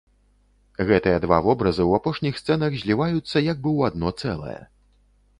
[0.91, 4.55] Гэтыя два вобразы ў апошніх сцэнах зліваюцца як бы ў адно цэлае.